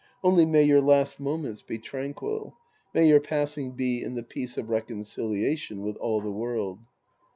[0.23, 2.57] Only, may your last moments be tranquil.
[2.91, 6.79] May your passing be in the peace of reconciliation with all the world.